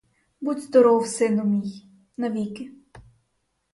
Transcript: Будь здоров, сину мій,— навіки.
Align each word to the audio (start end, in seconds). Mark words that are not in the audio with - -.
Будь 0.41 0.59
здоров, 0.63 1.07
сину 1.07 1.43
мій,— 1.43 1.85
навіки. 2.17 2.71